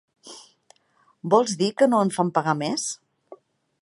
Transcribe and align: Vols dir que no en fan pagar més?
Vols 1.33 1.53
dir 1.61 1.69
que 1.81 1.91
no 1.91 1.99
en 2.07 2.13
fan 2.17 2.33
pagar 2.39 2.57
més? 2.63 2.87